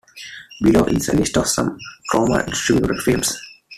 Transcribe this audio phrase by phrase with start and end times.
[0.63, 1.77] Below is a list of some
[2.11, 3.37] Troma distributed films.